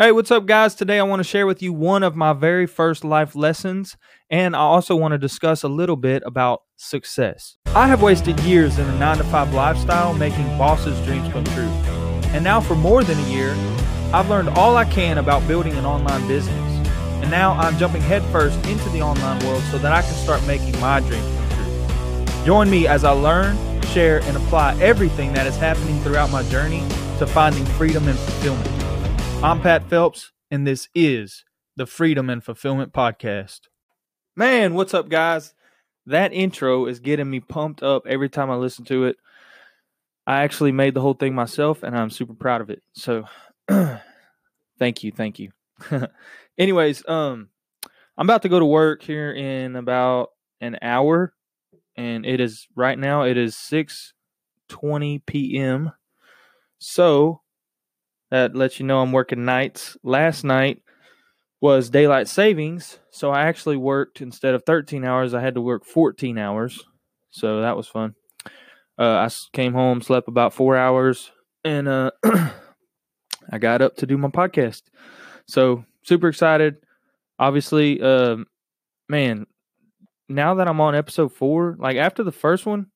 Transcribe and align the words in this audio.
Hey, 0.00 0.12
what's 0.12 0.30
up, 0.30 0.46
guys? 0.46 0.76
Today 0.76 1.00
I 1.00 1.02
want 1.02 1.18
to 1.18 1.24
share 1.24 1.44
with 1.44 1.60
you 1.60 1.72
one 1.72 2.04
of 2.04 2.14
my 2.14 2.32
very 2.32 2.68
first 2.68 3.04
life 3.04 3.34
lessons, 3.34 3.96
and 4.30 4.54
I 4.54 4.60
also 4.60 4.94
want 4.94 5.10
to 5.10 5.18
discuss 5.18 5.64
a 5.64 5.68
little 5.68 5.96
bit 5.96 6.22
about 6.24 6.62
success. 6.76 7.56
I 7.74 7.88
have 7.88 8.00
wasted 8.00 8.38
years 8.42 8.78
in 8.78 8.86
a 8.86 8.96
9 8.96 9.16
to 9.16 9.24
5 9.24 9.54
lifestyle 9.54 10.14
making 10.14 10.46
bosses' 10.56 11.04
dreams 11.04 11.32
come 11.32 11.42
true. 11.46 11.66
And 12.30 12.44
now, 12.44 12.60
for 12.60 12.76
more 12.76 13.02
than 13.02 13.18
a 13.18 13.28
year, 13.28 13.56
I've 14.14 14.30
learned 14.30 14.50
all 14.50 14.76
I 14.76 14.84
can 14.84 15.18
about 15.18 15.44
building 15.48 15.72
an 15.72 15.84
online 15.84 16.28
business. 16.28 16.88
And 17.20 17.28
now 17.28 17.54
I'm 17.54 17.76
jumping 17.76 18.02
headfirst 18.02 18.64
into 18.68 18.88
the 18.90 19.02
online 19.02 19.44
world 19.46 19.64
so 19.64 19.78
that 19.78 19.90
I 19.90 20.02
can 20.02 20.14
start 20.14 20.46
making 20.46 20.78
my 20.80 21.00
dreams 21.00 21.26
come 21.26 22.28
true. 22.28 22.44
Join 22.44 22.70
me 22.70 22.86
as 22.86 23.02
I 23.02 23.10
learn, 23.10 23.56
share, 23.86 24.20
and 24.22 24.36
apply 24.36 24.78
everything 24.80 25.32
that 25.32 25.48
is 25.48 25.56
happening 25.56 26.00
throughout 26.02 26.30
my 26.30 26.44
journey 26.44 26.86
to 27.18 27.26
finding 27.26 27.64
freedom 27.64 28.06
and 28.06 28.16
fulfillment. 28.16 28.87
I'm 29.40 29.60
Pat 29.60 29.88
Phelps, 29.88 30.32
and 30.50 30.66
this 30.66 30.88
is 30.96 31.44
the 31.76 31.86
Freedom 31.86 32.28
and 32.28 32.42
Fulfillment 32.42 32.92
Podcast. 32.92 33.60
Man, 34.34 34.74
what's 34.74 34.94
up, 34.94 35.08
guys? 35.08 35.54
That 36.06 36.32
intro 36.32 36.86
is 36.86 36.98
getting 36.98 37.30
me 37.30 37.38
pumped 37.38 37.80
up 37.80 38.04
every 38.08 38.28
time 38.28 38.50
I 38.50 38.56
listen 38.56 38.84
to 38.86 39.04
it. 39.04 39.16
I 40.26 40.42
actually 40.42 40.72
made 40.72 40.94
the 40.94 41.00
whole 41.00 41.14
thing 41.14 41.36
myself, 41.36 41.84
and 41.84 41.96
I'm 41.96 42.10
super 42.10 42.34
proud 42.34 42.62
of 42.62 42.70
it. 42.70 42.82
So, 42.94 43.26
thank 43.68 45.04
you, 45.04 45.12
thank 45.12 45.38
you. 45.38 45.52
Anyways, 46.58 47.08
um, 47.08 47.50
I'm 48.16 48.26
about 48.26 48.42
to 48.42 48.48
go 48.48 48.58
to 48.58 48.66
work 48.66 49.02
here 49.02 49.32
in 49.32 49.76
about 49.76 50.30
an 50.60 50.78
hour, 50.82 51.32
and 51.96 52.26
it 52.26 52.40
is 52.40 52.66
right 52.74 52.98
now. 52.98 53.22
It 53.22 53.36
is 53.36 53.54
six 53.54 54.14
twenty 54.68 55.20
p.m. 55.20 55.92
So 56.80 57.42
that 58.30 58.54
lets 58.54 58.78
you 58.78 58.86
know 58.86 59.00
I'm 59.00 59.12
working 59.12 59.44
nights. 59.44 59.96
Last 60.02 60.44
night 60.44 60.82
was 61.60 61.90
daylight 61.90 62.28
savings, 62.28 62.98
so 63.10 63.30
I 63.30 63.42
actually 63.42 63.76
worked 63.76 64.20
instead 64.20 64.54
of 64.54 64.64
13 64.64 65.04
hours, 65.04 65.34
I 65.34 65.40
had 65.40 65.54
to 65.54 65.60
work 65.60 65.84
14 65.84 66.38
hours. 66.38 66.84
So 67.30 67.60
that 67.60 67.76
was 67.76 67.88
fun. 67.88 68.14
Uh, 68.98 69.28
I 69.28 69.28
came 69.52 69.74
home, 69.74 70.02
slept 70.02 70.28
about 70.28 70.54
four 70.54 70.76
hours, 70.76 71.30
and 71.64 71.88
uh, 71.88 72.10
I 72.24 73.58
got 73.58 73.82
up 73.82 73.96
to 73.96 74.06
do 74.06 74.18
my 74.18 74.28
podcast. 74.28 74.82
So 75.46 75.84
super 76.02 76.28
excited. 76.28 76.76
Obviously, 77.38 78.00
uh, 78.00 78.38
man, 79.08 79.46
now 80.28 80.54
that 80.54 80.68
I'm 80.68 80.80
on 80.80 80.94
episode 80.94 81.32
four, 81.32 81.76
like 81.78 81.96
after 81.96 82.22
the 82.22 82.32
first 82.32 82.66
one, 82.66 82.86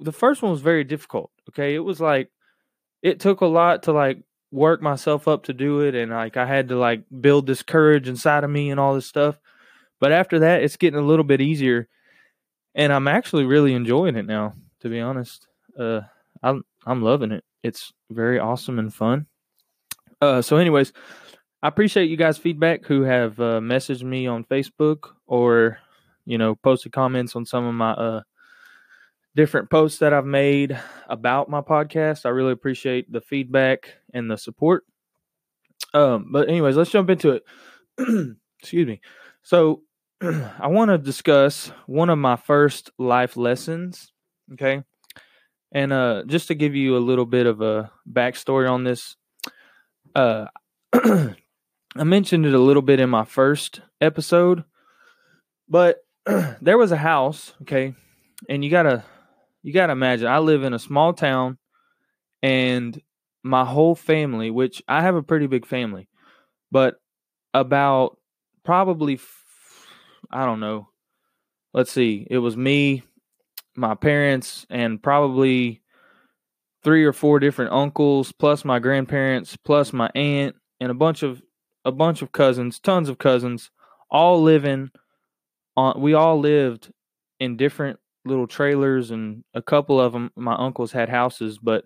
the 0.00 0.12
first 0.12 0.42
one 0.42 0.50
was 0.50 0.62
very 0.62 0.84
difficult. 0.84 1.30
Okay, 1.50 1.74
it 1.74 1.80
was 1.80 2.00
like 2.00 2.30
it 3.02 3.20
took 3.20 3.40
a 3.40 3.46
lot 3.46 3.84
to 3.84 3.92
like 3.92 4.22
work 4.52 4.82
myself 4.82 5.26
up 5.26 5.44
to 5.44 5.54
do 5.54 5.80
it 5.80 5.94
and 5.94 6.12
like 6.12 6.36
I 6.36 6.46
had 6.46 6.68
to 6.68 6.76
like 6.76 7.02
build 7.20 7.46
this 7.46 7.62
courage 7.62 8.06
inside 8.06 8.44
of 8.44 8.50
me 8.50 8.70
and 8.70 8.78
all 8.78 8.94
this 8.94 9.06
stuff. 9.06 9.40
But 9.98 10.12
after 10.12 10.40
that, 10.40 10.62
it's 10.62 10.76
getting 10.76 11.00
a 11.00 11.04
little 11.06 11.24
bit 11.24 11.40
easier 11.40 11.88
and 12.74 12.92
I'm 12.92 13.08
actually 13.08 13.44
really 13.44 13.72
enjoying 13.72 14.16
it 14.16 14.26
now, 14.26 14.54
to 14.80 14.88
be 14.88 15.00
honest. 15.00 15.48
Uh 15.76 16.02
I'm 16.42 16.64
I'm 16.86 17.02
loving 17.02 17.32
it. 17.32 17.44
It's 17.62 17.92
very 18.10 18.38
awesome 18.38 18.78
and 18.78 18.92
fun. 18.92 19.26
Uh 20.20 20.42
so 20.42 20.58
anyways, 20.58 20.92
I 21.62 21.68
appreciate 21.68 22.10
you 22.10 22.16
guys 22.18 22.36
feedback 22.36 22.84
who 22.84 23.02
have 23.02 23.40
uh, 23.40 23.60
messaged 23.60 24.02
me 24.02 24.26
on 24.26 24.44
Facebook 24.44 25.14
or 25.26 25.78
you 26.26 26.36
know 26.36 26.56
posted 26.56 26.92
comments 26.92 27.34
on 27.34 27.46
some 27.46 27.64
of 27.64 27.74
my 27.74 27.92
uh 27.92 28.20
different 29.34 29.70
posts 29.70 29.98
that 30.00 30.12
I've 30.12 30.26
made 30.26 30.78
about 31.08 31.48
my 31.48 31.62
podcast. 31.62 32.26
I 32.26 32.30
really 32.30 32.52
appreciate 32.52 33.10
the 33.10 33.22
feedback 33.22 33.94
and 34.12 34.30
the 34.30 34.36
support. 34.36 34.84
Um, 35.94 36.28
but 36.30 36.48
anyways, 36.48 36.76
let's 36.76 36.90
jump 36.90 37.10
into 37.10 37.30
it. 37.30 37.44
Excuse 38.60 38.86
me. 38.86 39.00
So 39.42 39.82
I 40.22 40.68
want 40.68 40.90
to 40.90 40.98
discuss 40.98 41.72
one 41.86 42.10
of 42.10 42.18
my 42.18 42.36
first 42.36 42.90
life 42.98 43.36
lessons. 43.36 44.12
Okay. 44.52 44.82
And 45.72 45.92
uh 45.92 46.24
just 46.26 46.48
to 46.48 46.54
give 46.54 46.74
you 46.74 46.96
a 46.96 46.98
little 46.98 47.24
bit 47.24 47.46
of 47.46 47.60
a 47.62 47.90
backstory 48.10 48.70
on 48.70 48.84
this, 48.84 49.16
uh 50.14 50.46
I 50.94 51.34
mentioned 52.04 52.46
it 52.46 52.54
a 52.54 52.58
little 52.58 52.82
bit 52.82 53.00
in 53.00 53.10
my 53.10 53.24
first 53.24 53.80
episode, 54.00 54.64
but 55.68 56.04
there 56.60 56.78
was 56.78 56.92
a 56.92 56.96
house, 56.96 57.54
okay, 57.62 57.94
and 58.48 58.64
you 58.64 58.70
gotta 58.70 59.04
you 59.62 59.72
got 59.72 59.86
to 59.86 59.92
imagine 59.92 60.26
I 60.26 60.38
live 60.38 60.64
in 60.64 60.74
a 60.74 60.78
small 60.78 61.12
town 61.12 61.58
and 62.42 63.00
my 63.42 63.64
whole 63.64 63.94
family, 63.94 64.50
which 64.50 64.82
I 64.88 65.02
have 65.02 65.14
a 65.14 65.22
pretty 65.22 65.46
big 65.46 65.66
family, 65.66 66.08
but 66.70 66.96
about 67.54 68.18
probably, 68.64 69.18
I 70.30 70.44
don't 70.46 70.60
know, 70.60 70.88
let's 71.72 71.92
see, 71.92 72.26
it 72.30 72.38
was 72.38 72.56
me, 72.56 73.02
my 73.76 73.94
parents, 73.94 74.66
and 74.70 75.02
probably 75.02 75.82
three 76.84 77.04
or 77.04 77.12
four 77.12 77.38
different 77.38 77.72
uncles, 77.72 78.32
plus 78.32 78.64
my 78.64 78.78
grandparents, 78.78 79.56
plus 79.56 79.92
my 79.92 80.10
aunt, 80.14 80.56
and 80.80 80.90
a 80.90 80.94
bunch 80.94 81.22
of 81.22 81.42
a 81.84 81.92
bunch 81.92 82.22
of 82.22 82.30
cousins, 82.30 82.78
tons 82.78 83.08
of 83.08 83.18
cousins, 83.18 83.70
all 84.10 84.42
living 84.42 84.90
on. 85.76 86.00
We 86.00 86.14
all 86.14 86.38
lived 86.38 86.92
in 87.40 87.56
different 87.56 87.98
little 88.24 88.46
trailers 88.46 89.10
and 89.10 89.42
a 89.54 89.62
couple 89.62 90.00
of 90.00 90.12
them 90.12 90.30
my 90.36 90.54
uncles 90.54 90.92
had 90.92 91.08
houses 91.08 91.58
but 91.58 91.84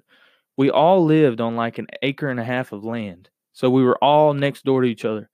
we 0.56 0.70
all 0.70 1.04
lived 1.04 1.40
on 1.40 1.56
like 1.56 1.78
an 1.78 1.86
acre 2.02 2.28
and 2.28 2.40
a 2.40 2.44
half 2.44 2.72
of 2.72 2.84
land 2.84 3.28
so 3.56 3.70
we 3.70 3.82
were 3.82 3.96
all 4.04 4.34
next 4.34 4.66
door 4.66 4.82
to 4.82 4.86
each 4.86 5.06
other. 5.06 5.30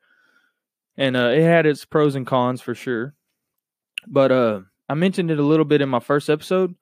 And 0.97 1.17
uh, 1.17 1.31
it 1.31 1.43
had 1.43 1.67
its 1.67 1.85
pros 1.85 2.15
and 2.15 2.25
cons 2.25 2.61
for 2.61 2.73
sure. 2.73 3.15
But 4.07 4.31
uh, 4.31 4.61
i 4.89 4.95
mentioned 4.95 5.33
it 5.33 5.41
a 5.41 5.45
little 5.45 5.65
bit 5.65 5.81
in 5.81 5.89
my 5.89 5.99
first 5.99 6.31
episode 6.31 6.77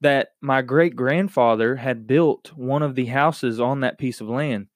that 0.00 0.28
my 0.40 0.62
great 0.62 0.96
grandfather 0.96 1.76
had 1.76 2.06
built 2.06 2.56
one 2.56 2.82
of 2.82 2.94
the 2.94 3.06
houses 3.06 3.60
on 3.60 3.80
that 3.80 3.98
piece 3.98 4.22
of 4.22 4.30
land. 4.30 4.68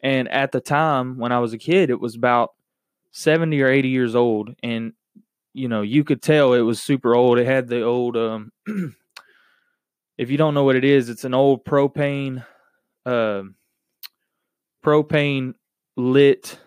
And 0.00 0.28
at 0.28 0.50
the 0.50 0.60
time 0.60 1.18
when 1.18 1.30
i 1.30 1.38
was 1.38 1.52
a 1.52 1.58
kid 1.58 1.88
it 1.88 2.00
was 2.00 2.16
about 2.16 2.54
70 3.12 3.62
or 3.62 3.68
80 3.68 3.88
years 3.88 4.16
old 4.16 4.56
and 4.62 4.92
you 5.54 5.68
know, 5.68 5.82
you 5.82 6.04
could 6.04 6.22
tell 6.22 6.52
it 6.52 6.60
was 6.60 6.80
super 6.80 7.16
old. 7.16 7.38
It 7.38 7.46
had 7.46 7.68
the 7.68 7.82
old 7.82 8.16
um 8.16 8.52
if 10.18 10.30
you 10.30 10.36
don't 10.36 10.54
know 10.54 10.64
what 10.64 10.76
it 10.76 10.84
is, 10.84 11.08
it's 11.08 11.24
an 11.24 11.32
old 11.32 11.64
propane 11.64 12.44
uh, 13.06 13.42
propane 14.84 15.54
lit 15.96 16.58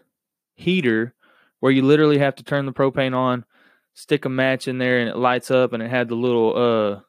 heater 0.56 1.14
where 1.60 1.72
you 1.72 1.84
literally 1.84 2.18
have 2.18 2.36
to 2.36 2.44
turn 2.44 2.66
the 2.66 2.74
propane 2.74 3.16
on, 3.16 3.46
stick 3.94 4.26
a 4.26 4.30
match 4.30 4.68
in 4.68 4.78
there 4.78 5.00
and 5.00 5.10
it 5.10 5.18
lights 5.18 5.52
up 5.52 5.74
and 5.74 5.84
it 5.84 5.90
had 5.90 6.08
the 6.08 6.16
little 6.16 6.56
uh 6.58 7.02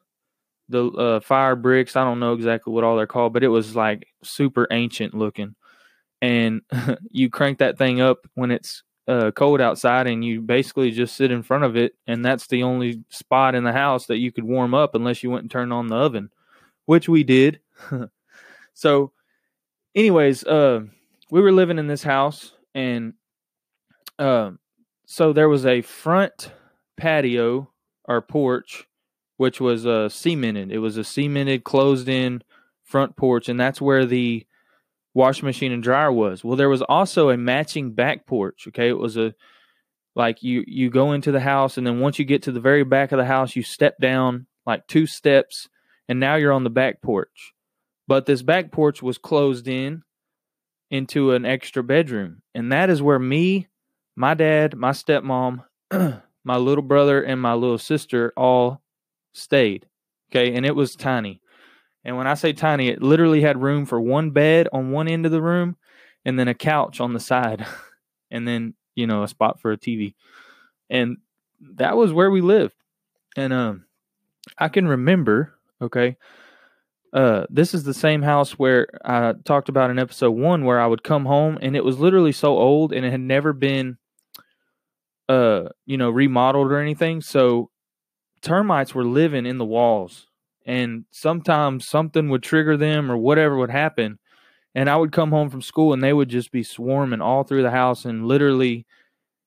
the 0.69 0.85
uh, 0.85 1.19
fire 1.19 1.55
bricks. 1.55 1.95
I 1.95 2.03
don't 2.03 2.19
know 2.19 2.33
exactly 2.33 2.73
what 2.73 2.83
all 2.83 2.95
they're 2.95 3.05
called, 3.05 3.33
but 3.33 3.43
it 3.43 3.49
was 3.49 3.75
like 3.75 4.07
super 4.23 4.67
ancient 4.71 5.13
looking. 5.13 5.55
And 6.21 6.61
you 7.11 7.29
crank 7.29 7.59
that 7.59 7.77
thing 7.77 8.01
up 8.01 8.19
when 8.33 8.51
it's 8.51 8.83
uh, 9.07 9.31
cold 9.31 9.59
outside 9.59 10.07
and 10.07 10.23
you 10.23 10.41
basically 10.41 10.91
just 10.91 11.15
sit 11.15 11.31
in 11.31 11.43
front 11.43 11.63
of 11.63 11.75
it 11.75 11.93
and 12.07 12.23
that's 12.23 12.47
the 12.47 12.63
only 12.63 13.03
spot 13.09 13.53
in 13.55 13.63
the 13.63 13.73
house 13.73 14.05
that 14.05 14.17
you 14.17 14.31
could 14.31 14.45
warm 14.45 14.73
up 14.73 14.95
unless 14.95 15.23
you 15.23 15.29
went 15.29 15.43
and 15.43 15.51
turned 15.51 15.73
on 15.73 15.87
the 15.87 15.95
oven 15.95 16.29
which 16.85 17.07
we 17.07 17.23
did. 17.23 17.59
So 18.73 19.11
anyways 19.95 20.43
uh, 20.45 20.81
we 21.29 21.41
were 21.41 21.51
living 21.51 21.79
in 21.79 21.87
this 21.87 22.03
house 22.03 22.53
and 22.73 23.13
uh, 24.19 24.51
so 25.05 25.33
there 25.33 25.49
was 25.49 25.65
a 25.65 25.81
front 25.81 26.51
patio 26.97 27.69
or 28.05 28.21
porch 28.21 28.87
which 29.37 29.59
was 29.59 29.85
uh, 29.85 30.09
cemented. 30.09 30.71
It 30.71 30.79
was 30.79 30.97
a 30.97 31.03
cemented 31.03 31.63
closed 31.63 32.07
in 32.07 32.43
front 32.83 33.15
porch 33.15 33.49
and 33.49 33.59
that's 33.59 33.81
where 33.81 34.05
the 34.05 34.45
washing 35.13 35.45
machine 35.45 35.71
and 35.71 35.83
dryer 35.83 36.11
was. 36.11 36.43
Well, 36.43 36.57
there 36.57 36.69
was 36.69 36.81
also 36.81 37.29
a 37.29 37.37
matching 37.37 37.93
back 37.93 38.25
porch. 38.25 38.65
Okay, 38.67 38.89
it 38.89 38.97
was 38.97 39.17
a 39.17 39.33
like 40.15 40.43
you 40.43 40.63
you 40.67 40.89
go 40.89 41.13
into 41.13 41.31
the 41.31 41.39
house 41.39 41.77
and 41.77 41.85
then 41.85 41.99
once 41.99 42.19
you 42.19 42.25
get 42.25 42.43
to 42.43 42.51
the 42.51 42.59
very 42.59 42.83
back 42.83 43.11
of 43.11 43.17
the 43.17 43.25
house, 43.25 43.55
you 43.55 43.63
step 43.63 43.97
down 43.99 44.47
like 44.65 44.87
two 44.87 45.05
steps 45.05 45.69
and 46.07 46.19
now 46.19 46.35
you're 46.35 46.51
on 46.51 46.63
the 46.63 46.69
back 46.69 47.01
porch. 47.01 47.53
But 48.07 48.25
this 48.25 48.41
back 48.41 48.71
porch 48.71 49.01
was 49.01 49.17
closed 49.17 49.67
in 49.67 50.03
into 50.91 51.31
an 51.31 51.45
extra 51.45 51.81
bedroom, 51.83 52.41
and 52.53 52.71
that 52.71 52.89
is 52.89 53.01
where 53.01 53.17
me, 53.17 53.67
my 54.15 54.33
dad, 54.33 54.75
my 54.75 54.91
stepmom, 54.91 55.63
my 56.43 56.57
little 56.57 56.83
brother, 56.83 57.23
and 57.23 57.41
my 57.41 57.53
little 57.53 57.77
sister 57.77 58.33
all 58.35 58.83
stayed. 59.33 59.87
Okay, 60.29 60.53
and 60.53 60.65
it 60.65 60.75
was 60.75 60.95
tiny. 60.95 61.41
And 62.05 62.17
when 62.17 62.27
I 62.27 62.33
say 62.35 62.53
tiny, 62.53 62.89
it 62.89 63.01
literally 63.01 63.41
had 63.41 63.61
room 63.61 63.85
for 63.85 63.99
one 63.99 64.31
bed 64.31 64.67
on 64.73 64.91
one 64.91 65.07
end 65.07 65.25
of 65.25 65.31
the 65.31 65.41
room 65.41 65.77
and 66.25 66.37
then 66.37 66.47
a 66.47 66.53
couch 66.53 66.99
on 66.99 67.13
the 67.13 67.19
side 67.19 67.65
and 68.31 68.47
then, 68.47 68.73
you 68.95 69.07
know, 69.07 69.23
a 69.23 69.27
spot 69.27 69.59
for 69.61 69.71
a 69.71 69.77
TV. 69.77 70.15
And 70.89 71.17
that 71.77 71.97
was 71.97 72.13
where 72.13 72.31
we 72.31 72.41
lived. 72.41 72.75
And 73.37 73.53
um 73.53 73.85
I 74.57 74.69
can 74.69 74.87
remember, 74.87 75.55
okay, 75.81 76.17
Uh, 77.13 77.45
this 77.49 77.75
is 77.75 77.83
the 77.83 77.93
same 77.93 78.23
house 78.23 78.53
where 78.57 78.87
I 79.05 79.33
talked 79.45 79.69
about 79.69 79.91
in 79.91 79.99
episode 79.99 80.31
one, 80.31 80.65
where 80.65 80.79
I 80.79 80.87
would 80.87 81.03
come 81.03 81.25
home 81.25 81.59
and 81.61 81.75
it 81.75 81.85
was 81.85 81.99
literally 81.99 82.31
so 82.31 82.57
old 82.57 82.91
and 82.91 83.05
it 83.05 83.11
had 83.11 83.19
never 83.21 83.53
been, 83.53 83.97
uh, 85.29 85.69
you 85.85 85.97
know, 85.97 86.09
remodeled 86.09 86.71
or 86.71 86.79
anything. 86.79 87.21
So 87.21 87.69
termites 88.41 88.95
were 88.95 89.05
living 89.05 89.45
in 89.45 89.57
the 89.57 89.65
walls, 89.65 90.27
and 90.65 91.05
sometimes 91.11 91.87
something 91.87 92.29
would 92.29 92.43
trigger 92.43 92.77
them 92.77 93.11
or 93.11 93.17
whatever 93.17 93.57
would 93.57 93.71
happen, 93.71 94.19
and 94.75 94.89
I 94.89 94.95
would 94.95 95.11
come 95.11 95.31
home 95.31 95.49
from 95.49 95.61
school 95.61 95.93
and 95.93 96.03
they 96.03 96.13
would 96.13 96.29
just 96.29 96.51
be 96.51 96.63
swarming 96.63 97.21
all 97.21 97.43
through 97.43 97.63
the 97.63 97.71
house, 97.71 98.05
and 98.05 98.27
literally, 98.27 98.85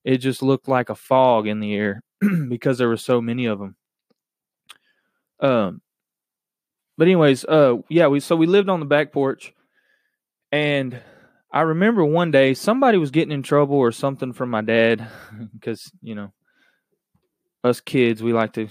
it 0.05 0.19
just 0.19 0.43
looked 0.43 0.69
like 0.69 0.89
a 0.89 0.95
fog 0.95 1.47
in 1.47 1.61
the 1.61 1.75
air 1.75 2.03
because 2.49 2.79
there 2.79 2.89
were 2.89 2.97
so 2.97 3.21
many 3.21 3.47
of 3.47 3.59
them. 3.59 3.77
Um, 5.41 5.83
but 6.97 7.09
anyways, 7.09 7.45
uh, 7.45 7.77
yeah, 7.89 8.07
we 8.07 8.21
so 8.21 8.37
we 8.37 8.47
lived 8.47 8.69
on 8.69 8.81
the 8.81 8.87
back 8.87 9.13
porch, 9.13 9.53
and 10.51 10.99
I 11.53 11.63
remember 11.63 12.05
one 12.05 12.31
day 12.31 12.55
somebody 12.55 12.99
was 12.99 13.11
getting 13.11 13.33
in 13.33 13.43
trouble 13.43 13.77
or 13.77 13.93
something 13.93 14.33
from 14.33 14.51
my 14.51 14.63
dad, 14.63 15.07
because 15.53 15.91
you 16.03 16.15
know, 16.15 16.33
us 17.65 17.81
kids 17.81 18.23
we 18.23 18.33
like 18.33 18.53
to 18.55 18.69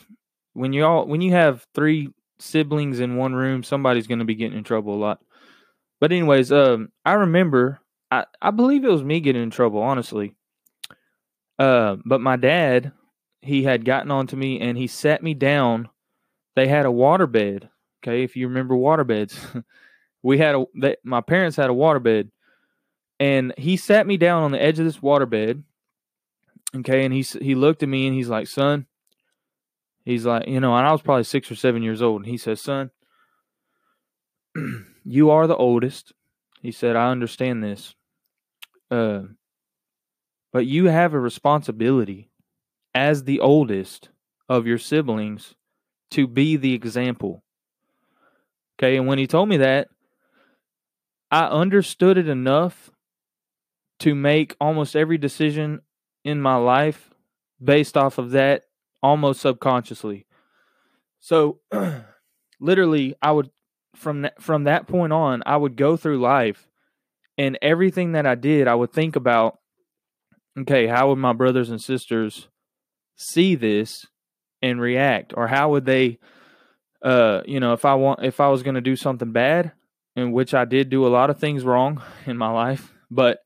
when 0.54 0.74
you 0.74 0.86
all 0.86 1.06
when 1.06 1.22
you 1.22 1.32
have 1.32 1.66
three 1.76 2.10
siblings 2.40 3.00
in 3.00 3.18
one 3.18 3.34
room, 3.34 3.64
somebody's 3.64 4.08
going 4.08 4.20
to 4.20 4.26
be 4.26 4.36
getting 4.36 4.58
in 4.58 4.64
trouble 4.64 4.96
a 4.96 4.98
lot. 4.98 5.20
But 6.00 6.12
anyways, 6.12 6.52
um, 6.52 6.92
I 7.06 7.14
remember 7.14 7.80
I 8.12 8.26
I 8.42 8.52
believe 8.52 8.84
it 8.84 8.92
was 8.92 9.04
me 9.04 9.20
getting 9.20 9.44
in 9.44 9.50
trouble, 9.52 9.82
honestly. 9.82 10.36
Uh, 11.58 11.98
but 12.06 12.20
my 12.22 12.36
dad, 12.36 12.92
he 13.42 13.64
had 13.64 13.86
gotten 13.86 14.12
onto 14.12 14.36
me 14.36 14.60
and 14.60 14.78
he 14.78 14.88
sat 14.88 15.24
me 15.24 15.34
down. 15.34 15.90
They 16.56 16.68
had 16.68 16.86
a 16.86 16.92
water 16.92 17.28
bed 17.28 17.70
Okay, 18.06 18.24
if 18.24 18.36
you 18.36 18.48
remember 18.48 18.76
waterbeds, 18.76 19.36
we 20.24 20.38
had 20.38 20.54
a 20.54 20.66
they, 20.76 20.96
my 21.04 21.22
parents 21.22 21.58
had 21.58 21.72
a 21.72 21.74
waterbed, 21.74 22.30
and 23.20 23.52
he 23.58 23.78
sat 23.78 24.06
me 24.06 24.18
down 24.18 24.44
on 24.44 24.52
the 24.52 24.62
edge 24.62 24.78
of 24.78 24.86
this 24.86 25.00
waterbed. 25.00 25.64
Okay, 26.76 27.04
and 27.04 27.12
he 27.12 27.22
he 27.22 27.56
looked 27.56 27.82
at 27.82 27.90
me 27.90 28.06
and 28.06 28.16
he's 28.16 28.30
like, 28.30 28.48
"Son," 28.48 28.86
he's 30.06 30.26
like, 30.26 30.48
you 30.48 30.60
know, 30.60 30.76
and 30.76 30.88
I 30.88 30.92
was 30.92 31.02
probably 31.02 31.24
six 31.24 31.52
or 31.52 31.56
seven 31.56 31.84
years 31.84 32.02
old, 32.02 32.22
and 32.22 32.30
he 32.30 32.38
says, 32.38 32.62
"Son, 32.62 32.92
you 35.04 35.30
are 35.30 35.48
the 35.48 35.58
oldest." 35.58 36.14
He 36.62 36.72
said, 36.72 36.96
"I 36.96 37.12
understand 37.12 37.64
this, 37.64 37.96
uh, 38.90 39.24
but 40.54 40.66
you 40.66 40.86
have 40.86 41.14
a 41.14 41.20
responsibility 41.20 42.30
as 42.94 43.24
the 43.24 43.40
oldest 43.40 44.10
of 44.48 44.66
your 44.66 44.78
siblings 44.78 45.56
to 46.12 46.28
be 46.28 46.56
the 46.56 46.74
example." 46.74 47.44
Okay. 48.80 48.98
And 48.98 49.08
when 49.08 49.18
he 49.18 49.28
told 49.28 49.50
me 49.50 49.58
that, 49.58 49.90
I 51.32 51.46
understood 51.46 52.18
it 52.18 52.30
enough 52.30 52.92
to 54.00 54.14
make 54.14 54.56
almost 54.60 54.96
every 54.96 55.18
decision 55.18 55.82
in 56.24 56.42
my 56.42 56.56
life 56.56 57.10
based 57.64 57.96
off 57.96 58.18
of 58.18 58.32
that 58.32 58.65
almost 59.06 59.42
subconsciously. 59.42 60.26
So 61.20 61.60
literally 62.60 63.16
I 63.22 63.32
would 63.32 63.50
from 63.96 64.28
from 64.40 64.66
that 64.66 64.88
point 64.88 65.14
on 65.14 65.42
I 65.46 65.58
would 65.58 65.78
go 65.78 65.96
through 65.96 66.20
life 66.20 66.68
and 67.38 67.58
everything 67.62 68.12
that 68.12 68.26
I 68.26 68.36
did 68.36 68.68
I 68.68 68.76
would 68.76 68.92
think 68.92 69.16
about 69.16 69.60
okay, 70.58 70.88
how 70.88 71.10
would 71.10 71.18
my 71.18 71.34
brothers 71.34 71.70
and 71.70 71.82
sisters 71.82 72.48
see 73.16 73.56
this 73.56 74.06
and 74.62 74.82
react 74.82 75.34
or 75.36 75.48
how 75.48 75.72
would 75.72 75.86
they 75.86 76.20
uh, 77.06 77.44
you 77.46 77.60
know, 77.60 77.74
if 77.74 77.86
I 77.86 77.94
want, 77.94 78.24
if 78.24 78.40
I 78.40 78.50
was 78.50 78.64
going 78.64 78.76
to 78.76 78.82
do 78.82 78.96
something 78.96 79.32
bad, 79.32 79.74
in 80.16 80.32
which 80.32 80.56
I 80.56 80.66
did 80.66 80.90
do 80.90 81.06
a 81.06 81.10
lot 81.10 81.30
of 81.30 81.38
things 81.40 81.64
wrong 81.64 82.02
in 82.26 82.36
my 82.36 82.50
life, 82.50 82.92
but 83.12 83.40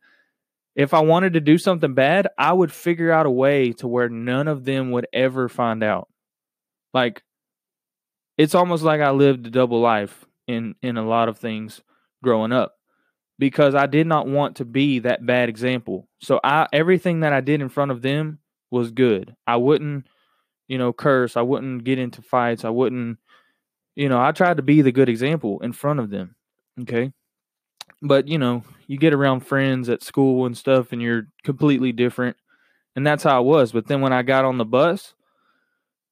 if 0.75 0.93
I 0.93 0.99
wanted 1.01 1.33
to 1.33 1.41
do 1.41 1.57
something 1.57 1.93
bad, 1.93 2.27
I 2.37 2.53
would 2.53 2.71
figure 2.71 3.11
out 3.11 3.25
a 3.25 3.31
way 3.31 3.73
to 3.73 3.87
where 3.87 4.09
none 4.09 4.47
of 4.47 4.65
them 4.65 4.91
would 4.91 5.07
ever 5.11 5.49
find 5.49 5.83
out. 5.83 6.07
Like, 6.93 7.23
it's 8.37 8.55
almost 8.55 8.83
like 8.83 9.01
I 9.01 9.11
lived 9.11 9.47
a 9.47 9.49
double 9.49 9.81
life 9.81 10.25
in 10.47 10.75
in 10.81 10.97
a 10.97 11.07
lot 11.07 11.29
of 11.29 11.37
things 11.37 11.81
growing 12.23 12.51
up 12.51 12.75
because 13.37 13.75
I 13.75 13.85
did 13.85 14.07
not 14.07 14.27
want 14.27 14.57
to 14.57 14.65
be 14.65 14.99
that 14.99 15.25
bad 15.25 15.49
example. 15.49 16.07
So 16.21 16.39
I 16.43 16.67
everything 16.71 17.21
that 17.21 17.33
I 17.33 17.41
did 17.41 17.61
in 17.61 17.69
front 17.69 17.91
of 17.91 18.01
them 18.01 18.39
was 18.71 18.91
good. 18.91 19.35
I 19.45 19.57
wouldn't, 19.57 20.07
you 20.67 20.77
know, 20.77 20.93
curse. 20.93 21.35
I 21.35 21.41
wouldn't 21.41 21.83
get 21.83 21.99
into 21.99 22.21
fights. 22.21 22.63
I 22.63 22.69
wouldn't 22.69 23.17
you 23.99 24.07
know, 24.07 24.21
I 24.21 24.31
tried 24.31 24.55
to 24.57 24.63
be 24.63 24.81
the 24.81 24.93
good 24.93 25.09
example 25.09 25.59
in 25.59 25.73
front 25.73 25.99
of 25.99 26.09
them. 26.09 26.33
Okay. 26.79 27.11
But, 28.01 28.29
you 28.29 28.37
know, 28.37 28.63
you 28.89 28.97
get 28.97 29.13
around 29.13 29.41
friends 29.41 29.87
at 29.87 30.01
school 30.01 30.47
and 30.47 30.57
stuff 30.57 30.91
and 30.91 31.01
you're 31.01 31.27
completely 31.43 31.91
different. 31.91 32.35
And 32.95 33.05
that's 33.05 33.23
how 33.23 33.37
I 33.37 33.39
was. 33.39 33.71
But 33.71 33.87
then 33.87 34.01
when 34.01 34.11
I 34.11 34.23
got 34.23 34.45
on 34.45 34.57
the 34.57 34.65
bus, 34.65 35.13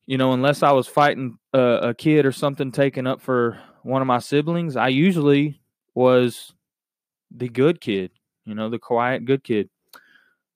you 0.06 0.18
know, 0.18 0.32
unless 0.32 0.62
I 0.62 0.72
was 0.72 0.88
fighting 0.88 1.40
a, 1.54 1.60
a 1.60 1.94
kid 1.96 2.26
or 2.26 2.32
something 2.32 2.72
taken 2.72 3.08
up 3.08 3.20
for 3.20 3.60
one 3.82 4.02
of 4.02 4.08
my 4.08 4.20
siblings, 4.20 4.76
I 4.76 4.90
usually 4.90 5.60
was 5.96 6.54
the 7.36 7.50
good 7.50 7.82
kid, 7.82 8.12
you 8.46 8.54
know, 8.54 8.70
the 8.70 8.80
quiet 8.80 9.26
good 9.26 9.44
kid. 9.44 9.70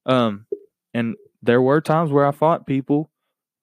Um, 0.05 0.45
and 0.93 1.15
there 1.41 1.61
were 1.61 1.81
times 1.81 2.11
where 2.11 2.27
I 2.27 2.31
fought 2.31 2.67
people 2.67 3.09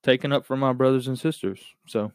taken 0.03 0.33
up 0.33 0.45
for 0.45 0.57
my 0.57 0.73
brothers 0.73 1.07
and 1.07 1.19
sisters. 1.19 1.61
So 1.87 2.13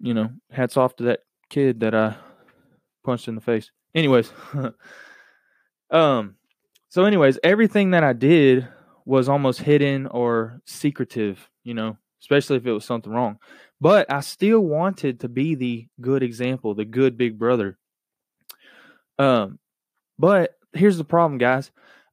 you 0.00 0.14
know, 0.14 0.30
hats 0.50 0.76
off 0.76 0.96
to 0.96 1.04
that 1.04 1.20
kid 1.48 1.80
that 1.80 1.94
I 1.94 2.16
punched 3.04 3.28
in 3.28 3.34
the 3.34 3.40
face. 3.40 3.70
Anyways, 3.94 4.32
um, 5.90 6.36
so 6.88 7.04
anyways, 7.04 7.38
everything 7.42 7.90
that 7.90 8.04
I 8.04 8.12
did 8.12 8.68
was 9.04 9.28
almost 9.28 9.60
hidden 9.60 10.06
or 10.06 10.60
secretive, 10.64 11.48
you 11.64 11.74
know, 11.74 11.96
especially 12.20 12.56
if 12.56 12.66
it 12.66 12.72
was 12.72 12.84
something 12.84 13.12
wrong. 13.12 13.38
But 13.80 14.12
I 14.12 14.20
still 14.20 14.60
wanted 14.60 15.20
to 15.20 15.28
be 15.28 15.54
the 15.54 15.88
good 16.00 16.22
example, 16.22 16.74
the 16.74 16.84
good 16.84 17.16
big 17.16 17.38
brother. 17.38 17.78
Um, 19.18 19.58
but 20.18 20.58
here's 20.72 20.98
the 20.98 21.04
problem, 21.04 21.38
guys. 21.38 21.70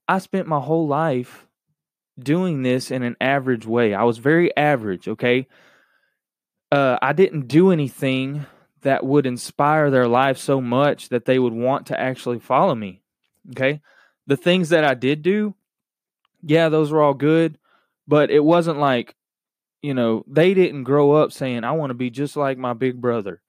I 0.08 0.20
spent 0.20 0.48
my 0.48 0.60
whole 0.60 0.88
life 0.88 1.46
doing 2.18 2.64
this 2.64 2.90
in 2.90 3.04
an 3.04 3.18
average 3.20 3.66
way. 3.66 3.94
I 3.94 4.04
was 4.04 4.18
very 4.18 4.56
average, 4.56 5.08
okay? 5.08 5.48
uh, 6.72 6.98
I 7.02 7.14
didn't 7.14 7.48
do 7.48 7.72
anything 7.72 8.46
that 8.82 9.06
would 9.06 9.26
inspire 9.26 9.90
their 9.90 10.08
life 10.08 10.38
so 10.38 10.62
much 10.62 11.10
that 11.10 11.26
they 11.26 11.40
would 11.40 11.54
want 11.54 11.88
to 11.88 12.00
actually 12.00 12.40
follow 12.40 12.76
me. 12.76 13.02
Okay. 13.52 13.82
The 14.26 14.38
things 14.38 14.70
that 14.70 14.84
I 14.84 14.94
did 14.94 15.22
do, 15.22 15.56
yeah, 16.42 16.70
those 16.70 16.92
were 16.92 17.02
all 17.02 17.14
good, 17.14 17.58
but 18.08 18.30
it 18.30 18.44
wasn't 18.44 18.80
like, 18.80 19.16
you 19.82 19.94
know, 19.94 20.24
they 20.28 20.54
didn't 20.54 20.84
grow 20.84 21.14
up 21.14 21.32
saying, 21.32 21.64
I 21.64 21.72
want 21.72 21.92
to 21.92 21.96
be 21.96 22.10
just 22.10 22.36
like 22.36 22.58
my 22.58 22.74
big 22.74 23.00
brother. 23.00 23.42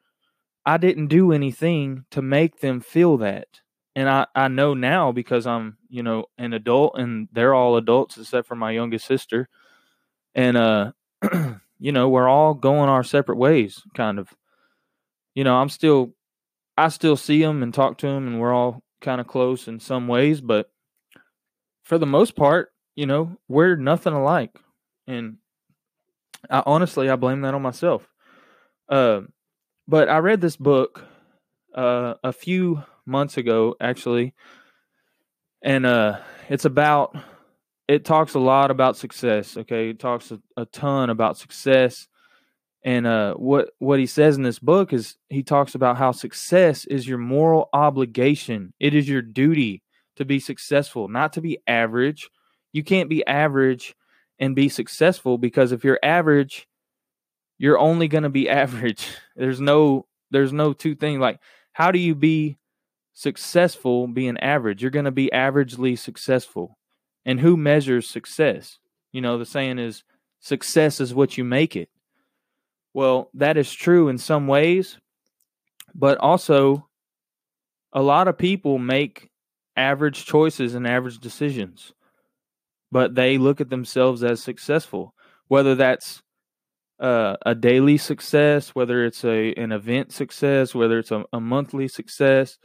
I 0.64 0.76
didn't 0.76 1.06
do 1.08 1.32
anything 1.32 2.04
to 2.10 2.22
make 2.22 2.60
them 2.60 2.80
feel 2.80 3.16
that. 3.18 3.48
And 3.96 4.08
I, 4.08 4.26
I 4.34 4.48
know 4.48 4.74
now 4.74 5.10
because 5.10 5.46
I'm, 5.46 5.78
you 5.88 6.02
know, 6.02 6.26
an 6.36 6.52
adult 6.52 6.98
and 6.98 7.28
they're 7.32 7.54
all 7.54 7.76
adults 7.76 8.18
except 8.18 8.46
for 8.46 8.54
my 8.54 8.70
youngest 8.70 9.06
sister. 9.06 9.48
And, 10.34 10.56
uh, 10.56 10.92
you 11.80 11.92
know, 11.92 12.08
we're 12.08 12.28
all 12.28 12.54
going 12.54 12.88
our 12.88 13.02
separate 13.02 13.38
ways, 13.38 13.82
kind 13.94 14.18
of. 14.18 14.28
You 15.34 15.44
know, 15.44 15.56
I'm 15.56 15.68
still, 15.68 16.14
I 16.76 16.88
still 16.88 17.16
see 17.16 17.42
them 17.42 17.62
and 17.62 17.72
talk 17.72 17.98
to 17.98 18.06
them, 18.06 18.26
and 18.26 18.40
we're 18.40 18.52
all 18.52 18.82
kind 19.00 19.20
of 19.20 19.26
close 19.26 19.68
in 19.68 19.80
some 19.80 20.08
ways, 20.08 20.40
but 20.40 20.70
for 21.82 21.98
the 21.98 22.06
most 22.06 22.36
part, 22.36 22.72
you 22.96 23.06
know, 23.06 23.36
we're 23.48 23.76
nothing 23.76 24.12
alike. 24.12 24.58
And 25.06 25.38
I 26.50 26.62
honestly, 26.66 27.08
I 27.08 27.16
blame 27.16 27.42
that 27.42 27.54
on 27.54 27.62
myself. 27.62 28.08
Uh, 28.88 29.22
but 29.86 30.08
I 30.08 30.18
read 30.18 30.40
this 30.40 30.56
book 30.56 31.04
uh, 31.74 32.14
a 32.22 32.32
few 32.32 32.82
months 33.06 33.36
ago, 33.36 33.74
actually, 33.80 34.34
and 35.62 35.86
uh, 35.86 36.18
it's 36.48 36.64
about 36.64 37.16
it 37.88 38.04
talks 38.04 38.34
a 38.34 38.38
lot 38.38 38.70
about 38.70 38.96
success. 38.96 39.56
Okay, 39.56 39.90
it 39.90 39.98
talks 39.98 40.30
a, 40.30 40.40
a 40.56 40.66
ton 40.66 41.10
about 41.10 41.38
success, 41.38 42.06
and 42.84 43.06
uh, 43.06 43.34
what 43.34 43.70
what 43.78 43.98
he 43.98 44.06
says 44.06 44.36
in 44.36 44.42
this 44.42 44.58
book 44.58 44.92
is 44.92 45.16
he 45.28 45.42
talks 45.42 45.74
about 45.74 45.96
how 45.96 46.12
success 46.12 46.84
is 46.84 47.08
your 47.08 47.18
moral 47.18 47.68
obligation. 47.72 48.72
It 48.78 48.94
is 48.94 49.08
your 49.08 49.22
duty 49.22 49.82
to 50.16 50.24
be 50.24 50.38
successful, 50.38 51.08
not 51.08 51.32
to 51.34 51.40
be 51.40 51.58
average. 51.66 52.28
You 52.72 52.84
can't 52.84 53.08
be 53.08 53.26
average 53.26 53.94
and 54.38 54.54
be 54.54 54.68
successful 54.68 55.38
because 55.38 55.72
if 55.72 55.84
you're 55.84 55.98
average, 56.02 56.68
you're 57.58 57.78
only 57.78 58.06
going 58.08 58.22
to 58.22 58.28
be 58.28 58.48
average. 58.48 59.08
There's 59.34 59.60
no 59.60 60.06
there's 60.30 60.52
no 60.52 60.72
two 60.72 60.94
things 60.94 61.20
like 61.20 61.40
how 61.72 61.90
do 61.90 61.98
you 61.98 62.14
be 62.14 62.56
successful 63.12 64.06
being 64.06 64.38
average? 64.38 64.82
You're 64.82 64.90
going 64.92 65.04
to 65.04 65.10
be 65.10 65.30
averagely 65.32 65.98
successful. 65.98 66.78
And 67.24 67.40
who 67.40 67.56
measures 67.56 68.08
success? 68.08 68.78
You 69.12 69.20
know, 69.20 69.38
the 69.38 69.46
saying 69.46 69.78
is 69.78 70.04
success 70.40 71.00
is 71.00 71.12
what 71.12 71.36
you 71.36 71.44
make 71.44 71.76
it. 71.76 71.88
Well, 72.94 73.30
that 73.34 73.56
is 73.56 73.72
true 73.72 74.08
in 74.08 74.18
some 74.18 74.46
ways, 74.46 74.98
But 75.94 76.18
also, 76.18 76.88
a 77.92 78.02
lot 78.02 78.28
of 78.28 78.38
people 78.38 78.78
make 78.78 79.30
average 79.76 80.24
choices 80.26 80.74
and 80.74 80.86
average 80.86 81.18
decisions, 81.18 81.92
but 82.92 83.14
they 83.14 83.38
look 83.38 83.60
at 83.60 83.70
themselves 83.70 84.22
as 84.24 84.42
successful, 84.42 85.14
whether 85.48 85.74
that's 85.74 86.22
uh, 87.00 87.36
a 87.46 87.54
daily 87.54 87.98
success, 87.98 88.70
whether 88.74 89.04
it's 89.04 89.24
a 89.24 89.54
an 89.54 89.72
event 89.72 90.12
success, 90.12 90.74
whether 90.74 90.98
it's 90.98 91.12
a, 91.12 91.24
a 91.32 91.40
monthly 91.40 91.88
success, 91.88 92.58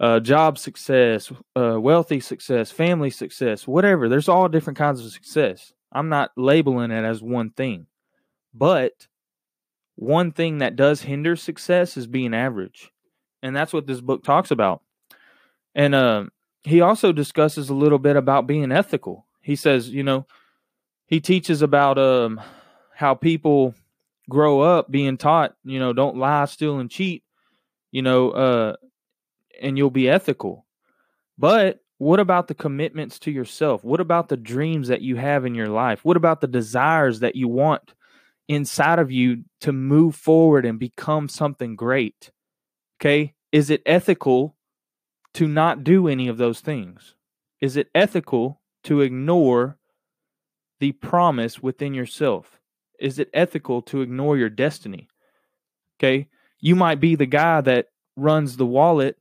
uh, 0.00 0.20
job 0.20 0.58
success, 0.58 1.32
uh, 1.56 1.78
wealthy 1.80 2.20
success, 2.20 2.70
family 2.70 3.10
success, 3.10 3.66
whatever. 3.66 4.08
There's 4.08 4.28
all 4.28 4.48
different 4.48 4.78
kinds 4.78 5.04
of 5.04 5.12
success. 5.12 5.72
I'm 5.92 6.08
not 6.08 6.30
labeling 6.36 6.90
it 6.90 7.04
as 7.04 7.22
one 7.22 7.50
thing, 7.50 7.86
but 8.54 8.92
one 9.96 10.32
thing 10.32 10.58
that 10.58 10.76
does 10.76 11.02
hinder 11.02 11.36
success 11.36 11.96
is 11.96 12.06
being 12.06 12.34
average, 12.34 12.90
and 13.42 13.54
that's 13.54 13.72
what 13.72 13.86
this 13.86 14.00
book 14.00 14.24
talks 14.24 14.50
about. 14.50 14.82
And 15.74 15.94
uh, 15.94 16.24
he 16.62 16.80
also 16.80 17.12
discusses 17.12 17.68
a 17.68 17.74
little 17.74 17.98
bit 17.98 18.16
about 18.16 18.46
being 18.46 18.72
ethical. 18.72 19.26
He 19.40 19.56
says, 19.56 19.90
you 19.90 20.02
know, 20.02 20.26
he 21.06 21.20
teaches 21.20 21.62
about 21.62 21.98
um, 21.98 22.40
how 22.94 23.14
people 23.14 23.74
grow 24.28 24.60
up 24.60 24.90
being 24.90 25.16
taught, 25.16 25.54
you 25.64 25.78
know, 25.78 25.92
don't 25.92 26.16
lie, 26.16 26.46
steal, 26.46 26.78
and 26.78 26.90
cheat, 26.90 27.22
you 27.90 28.02
know, 28.02 28.30
uh, 28.30 28.76
and 29.60 29.76
you'll 29.76 29.90
be 29.90 30.08
ethical. 30.08 30.64
But 31.36 31.80
what 31.98 32.20
about 32.20 32.48
the 32.48 32.54
commitments 32.54 33.18
to 33.20 33.30
yourself? 33.30 33.84
What 33.84 34.00
about 34.00 34.28
the 34.28 34.36
dreams 34.36 34.88
that 34.88 35.02
you 35.02 35.16
have 35.16 35.44
in 35.44 35.54
your 35.54 35.68
life? 35.68 36.04
What 36.04 36.16
about 36.16 36.40
the 36.40 36.46
desires 36.46 37.20
that 37.20 37.36
you 37.36 37.48
want 37.48 37.94
inside 38.48 38.98
of 38.98 39.10
you 39.10 39.44
to 39.60 39.72
move 39.72 40.14
forward 40.14 40.64
and 40.66 40.78
become 40.78 41.28
something 41.28 41.76
great? 41.76 42.30
Okay. 43.00 43.34
Is 43.52 43.70
it 43.70 43.82
ethical 43.86 44.56
to 45.34 45.46
not 45.46 45.84
do 45.84 46.08
any 46.08 46.28
of 46.28 46.38
those 46.38 46.60
things? 46.60 47.14
Is 47.60 47.76
it 47.76 47.88
ethical 47.94 48.60
to 48.84 49.00
ignore 49.00 49.78
the 50.80 50.92
promise 50.92 51.62
within 51.62 51.94
yourself? 51.94 52.60
Is 52.98 53.18
it 53.18 53.30
ethical 53.32 53.82
to 53.82 54.02
ignore 54.02 54.36
your 54.36 54.50
destiny? 54.50 55.08
Okay. 55.98 56.28
You 56.60 56.74
might 56.76 57.00
be 57.00 57.14
the 57.14 57.26
guy 57.26 57.60
that 57.60 57.88
runs 58.16 58.56
the 58.56 58.66
wallet 58.66 59.18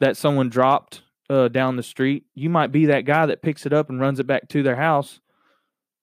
that 0.00 0.16
someone 0.16 0.48
dropped 0.48 1.02
uh, 1.30 1.48
down 1.48 1.76
the 1.76 1.82
street. 1.82 2.24
You 2.34 2.50
might 2.50 2.72
be 2.72 2.86
that 2.86 3.04
guy 3.04 3.26
that 3.26 3.42
picks 3.42 3.66
it 3.66 3.72
up 3.72 3.88
and 3.88 4.00
runs 4.00 4.20
it 4.20 4.26
back 4.26 4.48
to 4.48 4.62
their 4.62 4.76
house. 4.76 5.20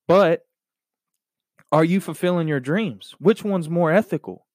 But 0.06 0.44
are 1.74 1.82
you 1.84 1.98
fulfilling 2.00 2.46
your 2.46 2.60
dreams? 2.60 3.16
Which 3.18 3.42
one's 3.42 3.68
more 3.68 3.90
ethical? 3.90 4.46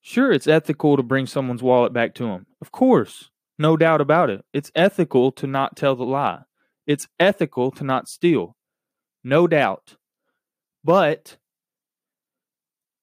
Sure, 0.00 0.32
it's 0.32 0.46
ethical 0.46 0.96
to 0.96 1.02
bring 1.02 1.26
someone's 1.26 1.62
wallet 1.62 1.92
back 1.92 2.14
to 2.14 2.24
them. 2.24 2.46
Of 2.62 2.72
course, 2.72 3.28
no 3.58 3.76
doubt 3.76 4.00
about 4.00 4.30
it. 4.30 4.42
It's 4.50 4.72
ethical 4.74 5.32
to 5.32 5.46
not 5.46 5.76
tell 5.76 5.94
the 5.94 6.04
lie. 6.04 6.44
It's 6.86 7.08
ethical 7.18 7.70
to 7.72 7.84
not 7.84 8.08
steal. 8.08 8.56
No 9.22 9.46
doubt. 9.46 9.96
But 10.82 11.36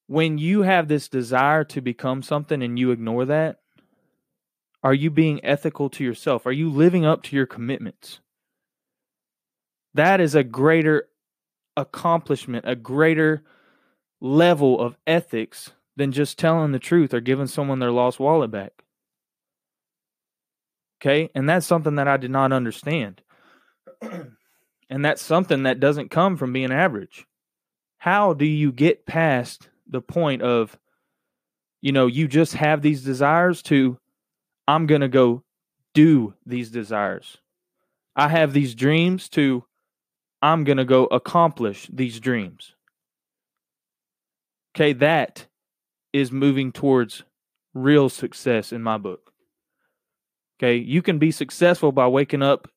when 0.07 0.39
you 0.39 0.63
have 0.63 0.87
this 0.87 1.07
desire 1.07 1.63
to 1.65 1.79
become 1.79 2.23
something 2.23 2.63
and 2.63 2.79
you 2.79 2.89
ignore 2.89 3.25
that, 3.25 3.57
are 4.81 4.95
you 4.95 5.11
being 5.11 5.45
ethical 5.45 5.91
to 5.91 6.03
yourself? 6.03 6.47
Are 6.47 6.51
you 6.51 6.71
living 6.71 7.05
up 7.05 7.21
to 7.23 7.35
your 7.35 7.45
commitments? 7.45 8.19
That 9.93 10.19
is 10.19 10.33
a 10.33 10.43
greater 10.43 11.09
accomplishment, 11.77 12.65
a 12.67 12.75
greater 12.75 13.43
level 14.19 14.79
of 14.81 14.97
ethics 15.07 15.71
than 15.95 16.11
just 16.11 16.37
telling 16.37 16.73
the 16.73 16.79
truth 16.79 17.13
or 17.13 17.21
giving 17.21 17.47
someone 17.47 17.79
their 17.79 17.91
lost 17.91 18.19
wallet 18.19 18.51
back. 18.51 18.83
Okay? 20.99 21.29
And 21.33 21.47
that's 21.47 21.65
something 21.65 21.95
that 21.95 22.07
I 22.07 22.17
did 22.17 22.31
not 22.31 22.51
understand. 22.51 23.21
and 24.01 25.05
that's 25.05 25.21
something 25.21 25.63
that 25.63 25.79
doesn't 25.79 26.11
come 26.11 26.35
from 26.35 26.51
being 26.51 26.73
average. 26.73 27.25
How 27.99 28.33
do 28.33 28.45
you 28.45 28.71
get 28.71 29.05
past 29.05 29.69
the 29.87 30.01
point 30.01 30.41
of, 30.41 30.77
you 31.81 31.91
know, 31.91 32.07
you 32.07 32.27
just 32.27 32.55
have 32.55 32.81
these 32.81 33.03
desires 33.03 33.61
to 33.63 33.97
I'm 34.67 34.85
going 34.85 35.01
to 35.01 35.07
go 35.07 35.43
do 35.93 36.33
these 36.45 36.69
desires. 36.69 37.37
I 38.15 38.27
have 38.27 38.51
these 38.51 38.75
dreams 38.75 39.29
to, 39.29 39.63
I'm 40.41 40.63
going 40.63 40.77
to 40.77 40.85
go 40.85 41.05
accomplish 41.05 41.89
these 41.91 42.19
dreams. 42.19 42.75
Okay, 44.75 44.93
that 44.93 45.47
is 46.13 46.31
moving 46.31 46.71
towards 46.71 47.23
real 47.73 48.09
success 48.09 48.71
in 48.71 48.83
my 48.83 48.97
book. 48.97 49.31
Okay, 50.59 50.77
you 50.77 51.01
can 51.01 51.19
be 51.19 51.31
successful 51.31 51.91
by 51.91 52.07
waking 52.07 52.43
up. 52.43 52.67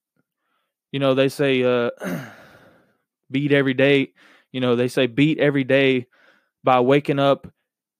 You 0.92 1.00
know, 1.00 1.14
they 1.14 1.28
say 1.28 1.62
uh, 1.62 1.90
beat 3.30 3.52
every 3.52 3.74
day. 3.74 4.12
You 4.52 4.60
know, 4.60 4.76
they 4.76 4.88
say 4.88 5.06
beat 5.06 5.38
every 5.38 5.64
day 5.64 6.06
by 6.64 6.80
waking 6.80 7.18
up, 7.18 7.46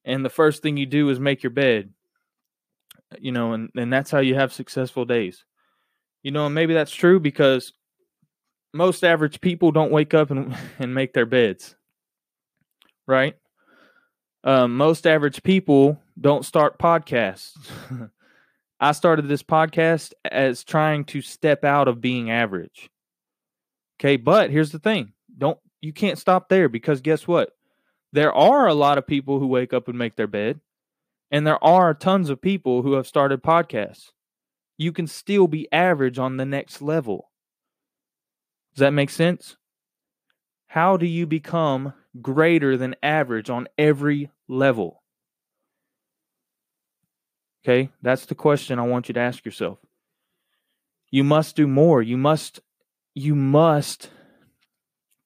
and 0.04 0.24
the 0.24 0.30
first 0.30 0.62
thing 0.62 0.76
you 0.76 0.86
do 0.86 1.08
is 1.10 1.20
make 1.20 1.42
your 1.42 1.50
bed 1.50 1.90
you 3.18 3.32
know, 3.32 3.52
and, 3.52 3.70
and 3.76 3.92
that's 3.92 4.10
how 4.10 4.18
you 4.20 4.34
have 4.34 4.52
successful 4.52 5.04
days. 5.04 5.44
You 6.22 6.30
know, 6.30 6.46
and 6.46 6.54
maybe 6.54 6.74
that's 6.74 6.94
true 6.94 7.18
because 7.18 7.72
most 8.72 9.04
average 9.04 9.40
people 9.40 9.72
don't 9.72 9.92
wake 9.92 10.14
up 10.14 10.30
and, 10.30 10.56
and 10.78 10.94
make 10.94 11.12
their 11.12 11.26
beds, 11.26 11.76
right? 13.06 13.36
Um, 14.42 14.76
most 14.76 15.06
average 15.06 15.42
people 15.42 16.00
don't 16.18 16.44
start 16.44 16.78
podcasts. 16.78 17.56
I 18.80 18.92
started 18.92 19.28
this 19.28 19.42
podcast 19.42 20.12
as 20.24 20.64
trying 20.64 21.04
to 21.06 21.20
step 21.20 21.64
out 21.64 21.88
of 21.88 22.00
being 22.00 22.30
average. 22.30 22.88
Okay, 24.00 24.16
but 24.16 24.50
here's 24.50 24.72
the 24.72 24.78
thing. 24.78 25.12
Don't 25.36 25.58
you 25.82 25.92
can't 25.92 26.18
stop 26.18 26.48
there 26.48 26.68
because 26.70 27.02
guess 27.02 27.28
what? 27.28 27.50
There 28.12 28.32
are 28.32 28.66
a 28.66 28.74
lot 28.74 28.98
of 28.98 29.06
people 29.06 29.38
who 29.38 29.46
wake 29.46 29.72
up 29.72 29.88
and 29.88 29.98
make 29.98 30.16
their 30.16 30.26
bed. 30.26 30.60
And 31.30 31.46
there 31.46 31.62
are 31.62 31.94
tons 31.94 32.28
of 32.28 32.40
people 32.40 32.82
who 32.82 32.94
have 32.94 33.06
started 33.06 33.42
podcasts. 33.42 34.10
You 34.78 34.92
can 34.92 35.06
still 35.06 35.46
be 35.46 35.70
average 35.70 36.18
on 36.18 36.36
the 36.36 36.46
next 36.46 36.82
level. 36.82 37.29
Does 38.74 38.80
that 38.80 38.92
make 38.92 39.10
sense? 39.10 39.56
How 40.68 40.96
do 40.96 41.06
you 41.06 41.26
become 41.26 41.94
greater 42.20 42.76
than 42.76 42.94
average 43.02 43.50
on 43.50 43.68
every 43.76 44.30
level? 44.48 45.02
Okay, 47.64 47.90
that's 48.00 48.26
the 48.26 48.34
question 48.34 48.78
I 48.78 48.86
want 48.86 49.08
you 49.08 49.14
to 49.14 49.20
ask 49.20 49.44
yourself. 49.44 49.78
You 51.10 51.24
must 51.24 51.56
do 51.56 51.66
more. 51.66 52.00
You 52.02 52.16
must 52.16 52.60
you 53.14 53.34
must 53.34 54.10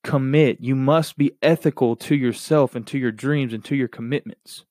commit. 0.03 0.59
You 0.59 0.75
must 0.75 1.17
be 1.17 1.31
ethical 1.41 1.95
to 1.97 2.15
yourself 2.15 2.75
and 2.75 2.85
to 2.87 2.97
your 2.97 3.11
dreams 3.11 3.53
and 3.53 3.63
to 3.65 3.75
your 3.75 3.87
commitments. 3.87 4.65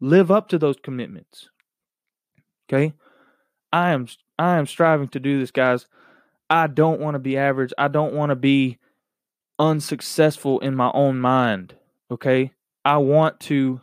Live 0.00 0.30
up 0.30 0.48
to 0.48 0.58
those 0.58 0.76
commitments. 0.82 1.48
Okay? 2.68 2.94
I 3.72 3.90
am 3.90 4.06
I 4.38 4.56
am 4.56 4.66
striving 4.66 5.08
to 5.08 5.20
do 5.20 5.38
this, 5.38 5.50
guys. 5.50 5.86
I 6.50 6.66
don't 6.66 7.00
want 7.00 7.14
to 7.14 7.20
be 7.20 7.38
average. 7.38 7.72
I 7.78 7.88
don't 7.88 8.12
want 8.12 8.30
to 8.30 8.36
be 8.36 8.78
unsuccessful 9.58 10.58
in 10.58 10.74
my 10.74 10.90
own 10.92 11.20
mind. 11.20 11.76
Okay? 12.10 12.52
I 12.84 12.96
want 12.96 13.38
to 13.40 13.80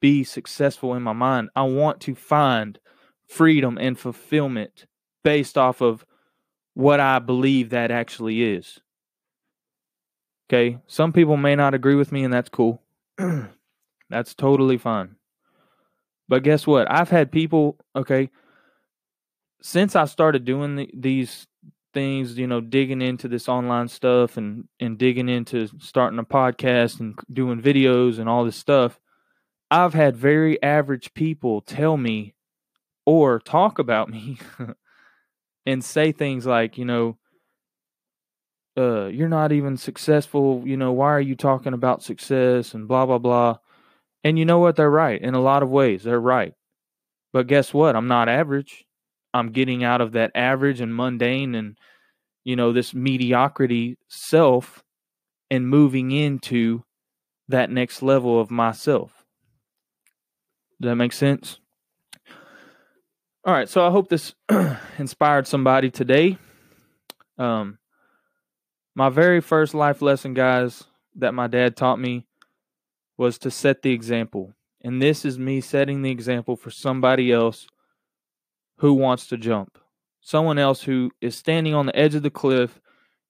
be 0.00 0.24
successful 0.24 0.94
in 0.94 1.02
my 1.02 1.12
mind. 1.12 1.50
I 1.54 1.62
want 1.64 2.00
to 2.02 2.14
find 2.14 2.78
freedom 3.28 3.76
and 3.78 3.98
fulfillment 3.98 4.86
based 5.22 5.58
off 5.58 5.82
of 5.82 6.06
what 6.72 7.00
I 7.00 7.18
believe 7.18 7.70
that 7.70 7.90
actually 7.90 8.42
is. 8.42 8.80
Okay? 10.48 10.78
Some 10.86 11.12
people 11.12 11.36
may 11.36 11.54
not 11.54 11.74
agree 11.74 11.94
with 11.94 12.12
me, 12.12 12.24
and 12.24 12.32
that's 12.32 12.48
cool. 12.48 12.82
that's 14.08 14.34
totally 14.34 14.78
fine. 14.78 15.16
But 16.28 16.42
guess 16.42 16.66
what? 16.66 16.90
I've 16.90 17.10
had 17.10 17.30
people, 17.30 17.78
okay, 17.94 18.30
since 19.60 19.96
I 19.96 20.04
started 20.06 20.44
doing 20.44 20.76
the, 20.76 20.90
these 20.94 21.46
things, 21.94 22.36
you 22.36 22.46
know, 22.46 22.60
digging 22.60 23.00
into 23.00 23.28
this 23.28 23.48
online 23.48 23.88
stuff 23.88 24.36
and 24.36 24.68
and 24.80 24.98
digging 24.98 25.28
into 25.28 25.68
starting 25.78 26.18
a 26.18 26.24
podcast 26.24 27.00
and 27.00 27.18
doing 27.32 27.62
videos 27.62 28.18
and 28.18 28.28
all 28.28 28.44
this 28.44 28.56
stuff, 28.56 29.00
I've 29.70 29.94
had 29.94 30.16
very 30.16 30.62
average 30.62 31.14
people 31.14 31.60
tell 31.60 31.96
me 31.96 32.34
or 33.06 33.38
talk 33.38 33.78
about 33.78 34.10
me 34.10 34.38
and 35.66 35.84
say 35.84 36.12
things 36.12 36.46
like, 36.46 36.76
you 36.76 36.84
know, 36.84 37.18
uh, 38.76 39.06
you're 39.06 39.28
not 39.28 39.52
even 39.52 39.76
successful, 39.76 40.62
you 40.66 40.76
know, 40.76 40.92
why 40.92 41.12
are 41.12 41.20
you 41.20 41.36
talking 41.36 41.72
about 41.72 42.02
success 42.02 42.74
and 42.74 42.88
blah 42.88 43.06
blah 43.06 43.18
blah. 43.18 43.58
And 44.24 44.38
you 44.38 44.44
know 44.44 44.58
what? 44.58 44.76
They're 44.76 44.90
right 44.90 45.20
in 45.20 45.34
a 45.34 45.40
lot 45.40 45.62
of 45.62 45.70
ways. 45.70 46.02
They're 46.02 46.20
right. 46.20 46.54
But 47.32 47.46
guess 47.46 47.74
what? 47.74 47.94
I'm 47.96 48.08
not 48.08 48.28
average. 48.28 48.84
I'm 49.34 49.50
getting 49.50 49.82
out 49.82 50.00
of 50.00 50.12
that 50.12 50.30
average 50.36 50.80
and 50.80 50.94
mundane 50.94 51.56
and, 51.56 51.76
you 52.44 52.54
know, 52.54 52.72
this 52.72 52.94
mediocrity 52.94 53.98
self 54.08 54.84
and 55.50 55.68
moving 55.68 56.12
into 56.12 56.84
that 57.48 57.68
next 57.68 58.00
level 58.00 58.40
of 58.40 58.50
myself. 58.50 59.24
Does 60.80 60.90
that 60.90 60.96
make 60.96 61.12
sense? 61.12 61.58
All 63.44 63.52
right, 63.52 63.68
so 63.68 63.86
I 63.86 63.90
hope 63.90 64.08
this 64.08 64.34
inspired 64.98 65.46
somebody 65.46 65.90
today. 65.90 66.38
Um, 67.36 67.78
my 68.94 69.08
very 69.08 69.40
first 69.40 69.74
life 69.74 70.00
lesson, 70.00 70.32
guys, 70.32 70.84
that 71.16 71.34
my 71.34 71.48
dad 71.48 71.76
taught 71.76 71.98
me 71.98 72.26
was 73.18 73.36
to 73.38 73.50
set 73.50 73.82
the 73.82 73.90
example. 73.90 74.54
And 74.80 75.02
this 75.02 75.24
is 75.24 75.38
me 75.38 75.60
setting 75.60 76.02
the 76.02 76.10
example 76.10 76.56
for 76.56 76.70
somebody 76.70 77.32
else 77.32 77.66
who 78.78 78.94
wants 78.94 79.26
to 79.28 79.36
jump. 79.36 79.78
Someone 80.20 80.58
else 80.58 80.82
who 80.82 81.10
is 81.20 81.36
standing 81.36 81.74
on 81.74 81.86
the 81.86 81.96
edge 81.96 82.14
of 82.14 82.22
the 82.22 82.30
cliff. 82.30 82.80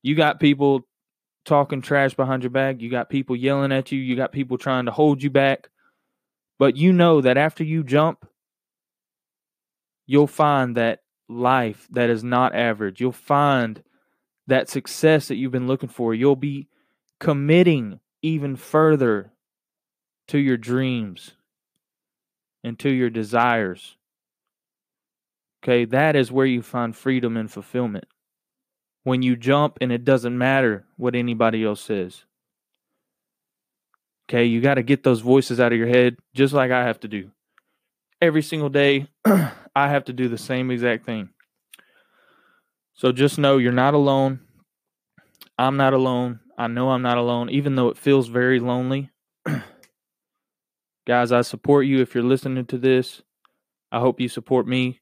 You 0.03 0.15
got 0.15 0.41
people 0.41 0.87
talking 1.45 1.83
trash 1.83 2.15
behind 2.15 2.43
your 2.43 2.51
back. 2.51 2.81
You 2.81 2.91
got 2.91 3.11
people 3.11 3.37
yelling 3.37 3.73
at 3.73 3.93
you. 3.93 3.99
You 3.99 4.17
got 4.17 4.33
people 4.33 4.59
trying 4.59 4.87
to 4.87 4.93
hold 4.93 5.23
you 5.23 5.31
back. 5.31 5.69
But 6.59 6.77
you 6.77 6.93
know 6.93 7.21
that 7.21 7.37
after 7.37 7.65
you 7.65 7.83
jump, 7.83 8.27
you'll 10.07 10.27
find 10.27 10.77
that 10.77 11.01
life 11.29 11.89
that 11.91 12.11
is 12.11 12.23
not 12.23 12.55
average. 12.55 13.01
You'll 13.01 13.13
find 13.13 13.83
that 14.47 14.69
success 14.69 15.29
that 15.29 15.37
you've 15.37 15.53
been 15.53 15.67
looking 15.67 15.89
for. 15.89 16.15
You'll 16.15 16.37
be 16.37 16.69
committing 17.19 18.01
even 18.23 18.57
further 18.57 19.33
to 20.29 20.39
your 20.39 20.57
dreams 20.57 21.33
and 22.63 22.79
to 22.79 22.91
your 22.91 23.11
desires. 23.11 23.97
Okay, 25.65 25.87
that 25.87 26.15
is 26.15 26.31
where 26.31 26.45
you 26.45 26.61
find 26.61 26.95
freedom 26.95 27.39
and 27.39 27.51
fulfillment. 27.51 28.05
When 29.03 29.23
you 29.23 29.35
jump 29.35 29.79
and 29.81 29.91
it 29.91 30.05
doesn't 30.05 30.37
matter 30.37 30.85
what 30.99 31.15
anybody 31.15 31.65
else 31.65 31.81
says. 31.81 32.25
Okay, 34.29 34.45
you 34.45 34.61
got 34.61 34.75
to 34.75 34.83
get 34.83 35.05
those 35.05 35.21
voices 35.21 35.61
out 35.61 35.73
of 35.73 35.79
your 35.79 35.89
head 35.89 36.19
just 36.35 36.53
like 36.53 36.71
I 36.71 36.85
have 36.85 37.01
to 37.01 37.09
do. 37.09 37.31
Every 38.21 38.43
single 38.43 38.69
day, 38.69 39.09
I 39.25 39.89
have 39.89 40.05
to 40.05 40.13
do 40.13 40.29
the 40.29 40.37
same 40.37 40.71
exact 40.71 41.07
thing. 41.07 41.31
So 42.93 43.11
just 43.11 43.39
know 43.39 43.57
you're 43.57 43.73
not 43.73 43.95
alone. 43.95 44.41
I'm 45.59 45.79
not 45.79 45.95
alone. 45.95 46.41
I 46.59 46.67
know 46.67 46.91
I'm 46.91 47.03
not 47.03 47.19
alone, 47.19 47.49
even 47.49 47.75
though 47.75 47.89
it 47.89 47.97
feels 47.97 48.29
very 48.29 48.61
lonely. 48.61 49.11
Guys, 51.07 51.33
I 51.33 51.41
support 51.41 51.87
you 51.87 52.01
if 52.01 52.15
you're 52.15 52.23
listening 52.23 52.67
to 52.67 52.79
this. 52.79 53.23
I 53.91 54.01
hope 54.01 54.21
you 54.21 54.29
support 54.29 54.67
me. 54.67 55.01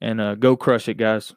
And 0.00 0.20
uh, 0.20 0.34
go 0.34 0.56
crush 0.56 0.88
it, 0.88 0.94
guys. 0.94 1.34